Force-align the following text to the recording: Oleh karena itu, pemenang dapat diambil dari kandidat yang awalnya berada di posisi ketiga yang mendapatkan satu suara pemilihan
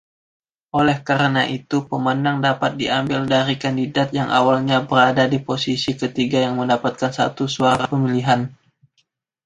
Oleh 0.79 0.97
karena 1.09 1.43
itu, 1.57 1.77
pemenang 1.89 2.37
dapat 2.47 2.71
diambil 2.81 3.21
dari 3.33 3.55
kandidat 3.63 4.07
yang 4.19 4.29
awalnya 4.39 4.77
berada 4.89 5.25
di 5.33 5.37
posisi 5.49 5.91
ketiga 6.01 6.37
yang 6.45 6.55
mendapatkan 6.61 7.11
satu 7.19 7.43
suara 7.55 7.83
pemilihan 7.93 8.41